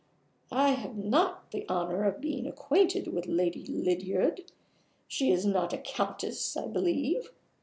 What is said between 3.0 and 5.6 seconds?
with Lady Lydiard. She is